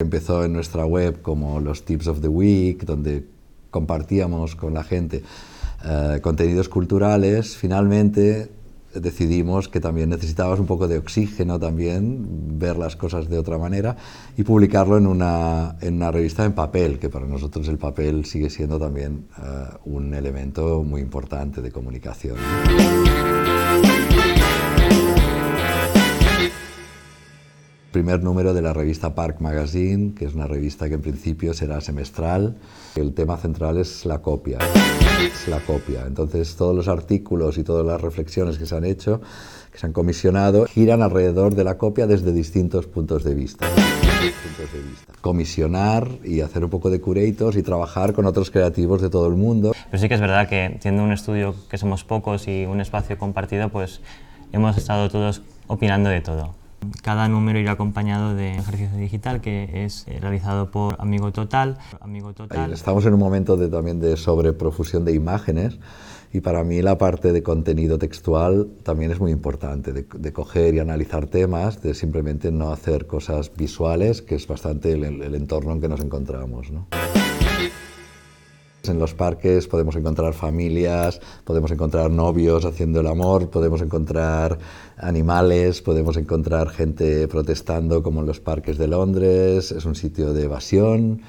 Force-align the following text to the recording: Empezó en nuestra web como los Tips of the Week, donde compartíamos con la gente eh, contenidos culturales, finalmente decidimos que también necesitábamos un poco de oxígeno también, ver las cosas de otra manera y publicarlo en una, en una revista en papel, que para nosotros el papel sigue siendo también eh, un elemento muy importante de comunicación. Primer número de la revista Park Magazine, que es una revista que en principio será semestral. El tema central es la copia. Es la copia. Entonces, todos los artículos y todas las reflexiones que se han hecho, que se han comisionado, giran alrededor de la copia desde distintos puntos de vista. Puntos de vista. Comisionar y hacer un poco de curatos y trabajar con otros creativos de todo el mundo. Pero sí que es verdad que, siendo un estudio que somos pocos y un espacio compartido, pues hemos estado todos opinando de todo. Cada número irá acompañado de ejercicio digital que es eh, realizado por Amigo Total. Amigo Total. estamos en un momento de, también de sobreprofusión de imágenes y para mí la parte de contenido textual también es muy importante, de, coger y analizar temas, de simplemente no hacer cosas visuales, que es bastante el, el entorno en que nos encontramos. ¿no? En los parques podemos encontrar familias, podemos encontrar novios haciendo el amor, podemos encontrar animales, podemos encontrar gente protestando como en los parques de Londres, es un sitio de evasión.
Empezó 0.00 0.44
en 0.44 0.52
nuestra 0.52 0.86
web 0.86 1.22
como 1.22 1.58
los 1.58 1.84
Tips 1.84 2.06
of 2.06 2.20
the 2.20 2.28
Week, 2.28 2.84
donde 2.84 3.26
compartíamos 3.72 4.54
con 4.54 4.72
la 4.72 4.84
gente 4.84 5.24
eh, 5.84 6.20
contenidos 6.22 6.68
culturales, 6.68 7.56
finalmente 7.56 8.48
decidimos 8.94 9.68
que 9.68 9.80
también 9.80 10.10
necesitábamos 10.10 10.60
un 10.60 10.66
poco 10.66 10.86
de 10.86 10.98
oxígeno 10.98 11.58
también, 11.58 12.60
ver 12.60 12.76
las 12.76 12.94
cosas 12.94 13.28
de 13.28 13.38
otra 13.38 13.58
manera 13.58 13.96
y 14.36 14.44
publicarlo 14.44 14.98
en 14.98 15.08
una, 15.08 15.74
en 15.80 15.94
una 15.94 16.12
revista 16.12 16.44
en 16.44 16.52
papel, 16.52 17.00
que 17.00 17.08
para 17.08 17.26
nosotros 17.26 17.66
el 17.66 17.78
papel 17.78 18.24
sigue 18.24 18.50
siendo 18.50 18.78
también 18.78 19.26
eh, 19.36 19.42
un 19.86 20.14
elemento 20.14 20.84
muy 20.84 21.00
importante 21.00 21.60
de 21.60 21.72
comunicación. 21.72 22.36
Primer 27.92 28.22
número 28.22 28.52
de 28.52 28.62
la 28.62 28.72
revista 28.72 29.14
Park 29.14 29.40
Magazine, 29.40 30.14
que 30.14 30.26
es 30.26 30.34
una 30.34 30.46
revista 30.46 30.88
que 30.88 30.94
en 30.94 31.00
principio 31.00 31.54
será 31.54 31.80
semestral. 31.80 32.56
El 32.96 33.14
tema 33.14 33.36
central 33.36 33.78
es 33.78 34.04
la 34.04 34.18
copia. 34.18 34.58
Es 35.20 35.48
la 35.48 35.60
copia. 35.60 36.04
Entonces, 36.06 36.54
todos 36.56 36.74
los 36.74 36.88
artículos 36.88 37.58
y 37.58 37.64
todas 37.64 37.86
las 37.86 38.00
reflexiones 38.00 38.58
que 38.58 38.66
se 38.66 38.76
han 38.76 38.84
hecho, 38.84 39.20
que 39.72 39.78
se 39.78 39.86
han 39.86 39.92
comisionado, 39.92 40.66
giran 40.66 41.02
alrededor 41.02 41.54
de 41.54 41.64
la 41.64 41.78
copia 41.78 42.06
desde 42.06 42.32
distintos 42.32 42.86
puntos 42.86 43.24
de 43.24 43.34
vista. 43.34 43.66
Puntos 43.66 44.72
de 44.72 44.82
vista. 44.82 45.12
Comisionar 45.20 46.08
y 46.24 46.40
hacer 46.40 46.64
un 46.64 46.70
poco 46.70 46.90
de 46.90 47.00
curatos 47.00 47.56
y 47.56 47.62
trabajar 47.62 48.12
con 48.12 48.26
otros 48.26 48.50
creativos 48.50 49.00
de 49.00 49.08
todo 49.08 49.28
el 49.28 49.34
mundo. 49.34 49.72
Pero 49.90 50.00
sí 50.00 50.08
que 50.08 50.14
es 50.14 50.20
verdad 50.20 50.48
que, 50.48 50.78
siendo 50.80 51.02
un 51.02 51.12
estudio 51.12 51.54
que 51.70 51.78
somos 51.78 52.04
pocos 52.04 52.48
y 52.48 52.66
un 52.66 52.80
espacio 52.80 53.16
compartido, 53.16 53.70
pues 53.70 54.00
hemos 54.52 54.76
estado 54.76 55.08
todos 55.08 55.42
opinando 55.68 56.10
de 56.10 56.20
todo. 56.20 56.57
Cada 57.02 57.28
número 57.28 57.58
irá 57.58 57.72
acompañado 57.72 58.34
de 58.34 58.56
ejercicio 58.56 58.96
digital 58.96 59.40
que 59.40 59.84
es 59.84 60.06
eh, 60.06 60.18
realizado 60.20 60.70
por 60.70 60.96
Amigo 61.00 61.32
Total. 61.32 61.78
Amigo 62.00 62.32
Total. 62.32 62.72
estamos 62.72 63.04
en 63.06 63.14
un 63.14 63.20
momento 63.20 63.56
de, 63.56 63.68
también 63.68 64.00
de 64.00 64.16
sobreprofusión 64.16 65.04
de 65.04 65.12
imágenes 65.12 65.78
y 66.32 66.40
para 66.40 66.62
mí 66.64 66.82
la 66.82 66.98
parte 66.98 67.32
de 67.32 67.42
contenido 67.42 67.98
textual 67.98 68.68
también 68.82 69.10
es 69.10 69.20
muy 69.20 69.32
importante, 69.32 69.92
de, 69.92 70.32
coger 70.32 70.74
y 70.74 70.78
analizar 70.78 71.26
temas, 71.26 71.80
de 71.82 71.94
simplemente 71.94 72.52
no 72.52 72.70
hacer 72.70 73.06
cosas 73.06 73.50
visuales, 73.56 74.20
que 74.20 74.34
es 74.34 74.46
bastante 74.46 74.92
el, 74.92 75.04
el 75.04 75.34
entorno 75.34 75.72
en 75.72 75.80
que 75.80 75.88
nos 75.88 76.00
encontramos. 76.00 76.70
¿no? 76.70 76.86
En 78.84 78.98
los 78.98 79.12
parques 79.12 79.66
podemos 79.66 79.96
encontrar 79.96 80.32
familias, 80.32 81.20
podemos 81.44 81.70
encontrar 81.70 82.10
novios 82.10 82.64
haciendo 82.64 83.00
el 83.00 83.06
amor, 83.06 83.50
podemos 83.50 83.82
encontrar 83.82 84.58
animales, 84.96 85.82
podemos 85.82 86.16
encontrar 86.16 86.70
gente 86.70 87.28
protestando 87.28 88.02
como 88.02 88.20
en 88.20 88.26
los 88.26 88.40
parques 88.40 88.78
de 88.78 88.88
Londres, 88.88 89.72
es 89.72 89.84
un 89.84 89.94
sitio 89.94 90.32
de 90.32 90.44
evasión. 90.44 91.22